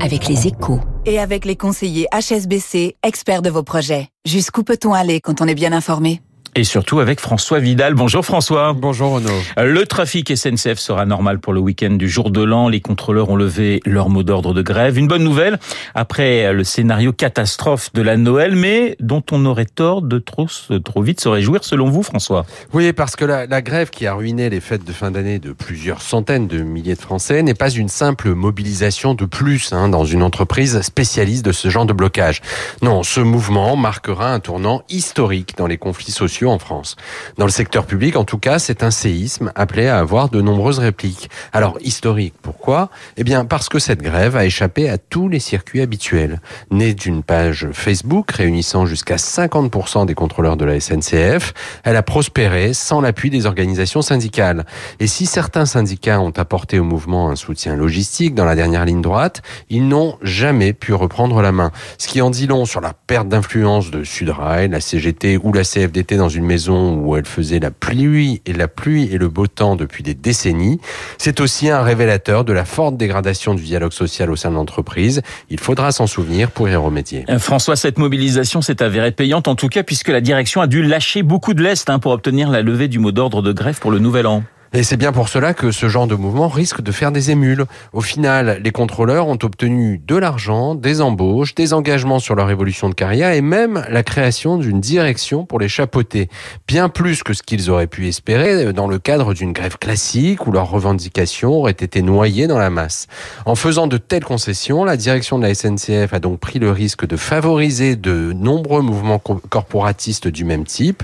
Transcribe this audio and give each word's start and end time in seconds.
Avec 0.00 0.28
les 0.28 0.46
échos. 0.46 0.80
Et 1.06 1.18
avec 1.18 1.44
les 1.44 1.56
conseillers 1.56 2.06
HSBC, 2.12 2.96
experts 3.02 3.42
de 3.42 3.50
vos 3.50 3.62
projets. 3.62 4.08
Jusqu'où 4.24 4.62
peut-on 4.62 4.92
aller 4.92 5.20
quand 5.20 5.40
on 5.40 5.46
est 5.46 5.54
bien 5.54 5.72
informé? 5.72 6.20
Et 6.54 6.64
surtout 6.64 7.00
avec 7.00 7.18
François 7.18 7.60
Vidal. 7.60 7.94
Bonjour 7.94 8.24
François. 8.24 8.74
Bonjour 8.74 9.12
Renaud. 9.12 9.30
Le 9.56 9.86
trafic 9.86 10.36
SNCF 10.36 10.78
sera 10.78 11.06
normal 11.06 11.38
pour 11.38 11.54
le 11.54 11.60
week-end 11.60 11.92
du 11.92 12.08
jour 12.08 12.30
de 12.30 12.42
l'an. 12.42 12.68
Les 12.68 12.80
contrôleurs 12.80 13.30
ont 13.30 13.36
levé 13.36 13.80
leur 13.86 14.10
mot 14.10 14.22
d'ordre 14.22 14.52
de 14.52 14.60
grève. 14.60 14.98
Une 14.98 15.08
bonne 15.08 15.24
nouvelle 15.24 15.58
après 15.94 16.52
le 16.52 16.62
scénario 16.62 17.12
catastrophe 17.12 17.90
de 17.94 18.02
la 18.02 18.18
Noël, 18.18 18.54
mais 18.54 18.96
dont 19.00 19.22
on 19.30 19.46
aurait 19.46 19.64
tort 19.64 20.02
de 20.02 20.18
trop, 20.18 20.46
trop 20.84 21.02
vite 21.02 21.20
se 21.22 21.28
réjouir 21.28 21.64
selon 21.64 21.88
vous 21.88 22.02
François? 22.02 22.44
Oui, 22.74 22.92
parce 22.92 23.16
que 23.16 23.24
la, 23.24 23.46
la 23.46 23.62
grève 23.62 23.88
qui 23.88 24.06
a 24.06 24.12
ruiné 24.12 24.50
les 24.50 24.60
fêtes 24.60 24.84
de 24.84 24.92
fin 24.92 25.10
d'année 25.10 25.38
de 25.38 25.52
plusieurs 25.52 26.02
centaines 26.02 26.48
de 26.48 26.62
milliers 26.62 26.96
de 26.96 27.00
Français 27.00 27.42
n'est 27.42 27.54
pas 27.54 27.70
une 27.70 27.88
simple 27.88 28.34
mobilisation 28.34 29.14
de 29.14 29.24
plus 29.24 29.72
hein, 29.72 29.88
dans 29.88 30.04
une 30.04 30.22
entreprise 30.22 30.82
spécialiste 30.82 31.46
de 31.46 31.52
ce 31.52 31.70
genre 31.70 31.86
de 31.86 31.94
blocage. 31.94 32.42
Non, 32.82 33.02
ce 33.02 33.20
mouvement 33.20 33.74
marquera 33.76 34.34
un 34.34 34.40
tournant 34.40 34.82
historique 34.90 35.56
dans 35.56 35.66
les 35.66 35.78
conflits 35.78 36.12
sociaux 36.12 36.41
en 36.50 36.58
France. 36.58 36.96
Dans 37.38 37.46
le 37.46 37.50
secteur 37.50 37.86
public, 37.86 38.16
en 38.16 38.24
tout 38.24 38.38
cas, 38.38 38.58
c'est 38.58 38.82
un 38.82 38.90
séisme 38.90 39.52
appelé 39.54 39.88
à 39.88 39.98
avoir 39.98 40.28
de 40.28 40.40
nombreuses 40.40 40.78
répliques. 40.78 41.30
Alors, 41.52 41.78
historique, 41.80 42.34
pourquoi? 42.42 42.90
Eh 43.16 43.24
bien, 43.24 43.44
parce 43.44 43.68
que 43.68 43.78
cette 43.78 44.02
grève 44.02 44.36
a 44.36 44.44
échappé 44.44 44.88
à 44.88 44.98
tous 44.98 45.28
les 45.28 45.40
circuits 45.40 45.80
habituels. 45.80 46.40
Née 46.70 46.94
d'une 46.94 47.22
page 47.22 47.68
Facebook 47.72 48.30
réunissant 48.30 48.86
jusqu'à 48.86 49.16
50% 49.16 50.06
des 50.06 50.14
contrôleurs 50.14 50.56
de 50.56 50.64
la 50.64 50.80
SNCF, 50.80 51.52
elle 51.84 51.96
a 51.96 52.02
prospéré 52.02 52.74
sans 52.74 53.00
l'appui 53.00 53.30
des 53.30 53.46
organisations 53.46 54.02
syndicales. 54.02 54.64
Et 55.00 55.06
si 55.06 55.26
certains 55.26 55.66
syndicats 55.66 56.20
ont 56.20 56.32
apporté 56.36 56.78
au 56.78 56.84
mouvement 56.84 57.30
un 57.30 57.36
soutien 57.36 57.76
logistique 57.76 58.34
dans 58.34 58.44
la 58.44 58.54
dernière 58.54 58.84
ligne 58.84 59.02
droite, 59.02 59.42
ils 59.68 59.86
n'ont 59.86 60.18
jamais 60.22 60.72
pu 60.72 60.94
reprendre 60.94 61.42
la 61.42 61.52
main. 61.52 61.70
Ce 61.98 62.08
qui 62.08 62.20
en 62.20 62.30
dit 62.30 62.46
long 62.46 62.64
sur 62.64 62.80
la 62.80 62.92
perte 62.92 63.28
d'influence 63.28 63.90
de 63.90 64.04
Sudrail, 64.04 64.68
la 64.68 64.80
CGT 64.80 65.38
ou 65.42 65.52
la 65.52 65.64
CFDT 65.64 66.16
dans 66.16 66.28
une 66.34 66.44
maison 66.44 66.96
où 66.96 67.16
elle 67.16 67.26
faisait 67.26 67.60
la 67.60 67.70
pluie 67.70 68.42
et 68.46 68.52
la 68.52 68.68
pluie 68.68 69.08
et 69.12 69.18
le 69.18 69.28
beau 69.28 69.46
temps 69.46 69.76
depuis 69.76 70.02
des 70.02 70.14
décennies. 70.14 70.80
C'est 71.18 71.40
aussi 71.40 71.70
un 71.70 71.82
révélateur 71.82 72.44
de 72.44 72.52
la 72.52 72.64
forte 72.64 72.96
dégradation 72.96 73.54
du 73.54 73.62
dialogue 73.62 73.92
social 73.92 74.30
au 74.30 74.36
sein 74.36 74.50
de 74.50 74.56
l'entreprise. 74.56 75.22
Il 75.50 75.60
faudra 75.60 75.92
s'en 75.92 76.06
souvenir 76.06 76.50
pour 76.50 76.68
y 76.68 76.74
remédier. 76.74 77.24
Euh, 77.28 77.38
François, 77.38 77.76
cette 77.76 77.98
mobilisation 77.98 78.62
s'est 78.62 78.82
avérée 78.82 79.12
payante 79.12 79.48
en 79.48 79.54
tout 79.54 79.68
cas 79.68 79.82
puisque 79.82 80.08
la 80.08 80.20
direction 80.20 80.60
a 80.60 80.66
dû 80.66 80.82
lâcher 80.82 81.22
beaucoup 81.22 81.54
de 81.54 81.62
lest 81.62 81.90
hein, 81.90 81.98
pour 81.98 82.12
obtenir 82.12 82.50
la 82.50 82.62
levée 82.62 82.88
du 82.88 82.98
mot 82.98 83.12
d'ordre 83.12 83.42
de 83.42 83.52
grève 83.52 83.78
pour 83.78 83.90
le 83.90 83.98
nouvel 83.98 84.26
an. 84.26 84.42
Et 84.74 84.84
c'est 84.84 84.96
bien 84.96 85.12
pour 85.12 85.28
cela 85.28 85.52
que 85.52 85.70
ce 85.70 85.90
genre 85.90 86.06
de 86.06 86.14
mouvement 86.14 86.48
risque 86.48 86.80
de 86.80 86.92
faire 86.92 87.12
des 87.12 87.30
émules. 87.30 87.66
Au 87.92 88.00
final, 88.00 88.58
les 88.64 88.70
contrôleurs 88.70 89.26
ont 89.26 89.38
obtenu 89.42 90.00
de 90.06 90.16
l'argent, 90.16 90.74
des 90.74 91.02
embauches, 91.02 91.54
des 91.54 91.74
engagements 91.74 92.20
sur 92.20 92.34
leur 92.34 92.48
évolution 92.48 92.88
de 92.88 92.94
carrière 92.94 93.32
et 93.32 93.42
même 93.42 93.84
la 93.90 94.02
création 94.02 94.56
d'une 94.56 94.80
direction 94.80 95.44
pour 95.44 95.58
les 95.58 95.68
chapeauter. 95.68 96.30
Bien 96.66 96.88
plus 96.88 97.22
que 97.22 97.34
ce 97.34 97.42
qu'ils 97.42 97.68
auraient 97.68 97.86
pu 97.86 98.08
espérer 98.08 98.72
dans 98.72 98.88
le 98.88 98.98
cadre 98.98 99.34
d'une 99.34 99.52
grève 99.52 99.76
classique 99.76 100.46
où 100.46 100.52
leurs 100.52 100.70
revendications 100.70 101.52
auraient 101.52 101.72
été 101.72 102.00
noyées 102.00 102.46
dans 102.46 102.58
la 102.58 102.70
masse. 102.70 103.08
En 103.44 103.56
faisant 103.56 103.86
de 103.86 103.98
telles 103.98 104.24
concessions, 104.24 104.84
la 104.84 104.96
direction 104.96 105.38
de 105.38 105.46
la 105.46 105.54
SNCF 105.54 106.14
a 106.14 106.18
donc 106.18 106.40
pris 106.40 106.58
le 106.58 106.70
risque 106.70 107.06
de 107.06 107.18
favoriser 107.18 107.94
de 107.94 108.32
nombreux 108.32 108.80
mouvements 108.80 109.18
corporatistes 109.18 110.28
du 110.28 110.46
même 110.46 110.64
type 110.64 111.02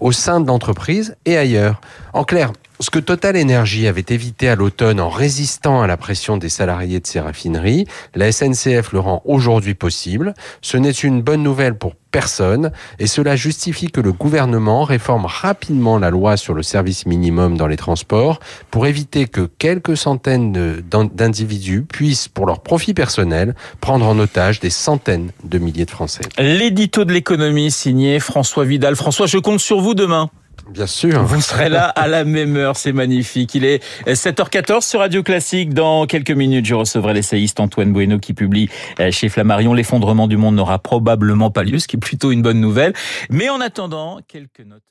au 0.00 0.10
sein 0.10 0.40
de 0.40 0.46
l'entreprise 0.46 1.16
et 1.26 1.36
ailleurs. 1.36 1.82
En 2.14 2.24
clair, 2.24 2.52
ce 2.80 2.88
que 2.88 2.98
Total 2.98 3.36
Energy 3.36 3.86
avait 3.86 4.04
évité 4.08 4.48
à 4.48 4.56
l'automne 4.56 5.00
en 5.00 5.10
résistant 5.10 5.82
à 5.82 5.86
la 5.86 5.98
pression 5.98 6.38
des 6.38 6.48
salariés 6.48 6.98
de 6.98 7.06
ses 7.06 7.20
raffineries, 7.20 7.86
la 8.14 8.32
SNCF 8.32 8.92
le 8.92 9.00
rend 9.00 9.22
aujourd'hui 9.26 9.74
possible. 9.74 10.32
Ce 10.62 10.78
n'est 10.78 10.90
une 10.90 11.20
bonne 11.20 11.42
nouvelle 11.42 11.76
pour 11.76 11.94
personne 12.10 12.72
et 12.98 13.06
cela 13.06 13.36
justifie 13.36 13.90
que 13.90 14.00
le 14.00 14.12
gouvernement 14.12 14.84
réforme 14.84 15.26
rapidement 15.26 15.98
la 15.98 16.08
loi 16.08 16.38
sur 16.38 16.54
le 16.54 16.62
service 16.62 17.04
minimum 17.04 17.58
dans 17.58 17.66
les 17.66 17.76
transports 17.76 18.40
pour 18.70 18.86
éviter 18.86 19.26
que 19.26 19.42
quelques 19.58 19.96
centaines 19.96 20.80
d'individus 20.80 21.82
puissent, 21.82 22.28
pour 22.28 22.46
leur 22.46 22.60
profit 22.62 22.94
personnel, 22.94 23.54
prendre 23.80 24.06
en 24.06 24.18
otage 24.18 24.58
des 24.58 24.70
centaines 24.70 25.32
de 25.44 25.58
milliers 25.58 25.84
de 25.84 25.90
Français. 25.90 26.22
L'édito 26.38 27.04
de 27.04 27.12
l'économie 27.12 27.70
signé 27.70 28.20
François 28.20 28.64
Vidal. 28.64 28.96
François, 28.96 29.26
je 29.26 29.38
compte 29.38 29.60
sur 29.60 29.80
vous 29.80 29.94
demain. 29.94 30.30
Bien 30.68 30.86
sûr. 30.86 31.24
Vous 31.24 31.40
serez 31.40 31.68
là 31.68 31.86
à 31.88 32.08
la 32.08 32.24
même 32.24 32.56
heure, 32.56 32.76
c'est 32.76 32.92
magnifique. 32.92 33.54
Il 33.54 33.64
est 33.64 33.82
7h14 34.06 34.88
sur 34.88 35.00
Radio 35.00 35.22
Classique. 35.22 35.74
Dans 35.74 36.06
quelques 36.06 36.30
minutes, 36.30 36.66
je 36.66 36.74
recevrai 36.74 37.14
l'essayiste 37.14 37.60
Antoine 37.60 37.92
Bueno 37.92 38.18
qui 38.18 38.34
publie 38.34 38.68
euh, 39.00 39.10
chez 39.10 39.28
Flammarion 39.28 39.74
L'effondrement 39.74 40.28
du 40.28 40.36
monde 40.36 40.56
n'aura 40.56 40.78
probablement 40.78 41.50
pas 41.50 41.62
lieu, 41.62 41.78
ce 41.78 41.88
qui 41.88 41.96
est 41.96 42.00
plutôt 42.00 42.30
une 42.30 42.42
bonne 42.42 42.60
nouvelle. 42.60 42.92
Mais 43.30 43.48
en 43.48 43.60
attendant, 43.60 44.20
quelques 44.28 44.60
notes. 44.60 44.90